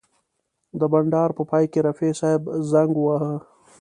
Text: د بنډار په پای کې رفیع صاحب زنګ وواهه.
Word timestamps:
د 0.79 0.81
بنډار 0.91 1.29
په 1.37 1.43
پای 1.49 1.65
کې 1.71 1.79
رفیع 1.87 2.13
صاحب 2.21 2.43
زنګ 2.71 2.91
وواهه. 2.97 3.35